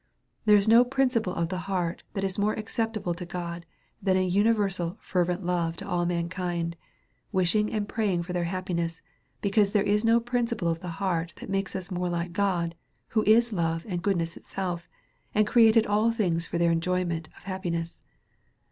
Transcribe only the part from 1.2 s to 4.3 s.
of the heart that is more ac ceptable to God, than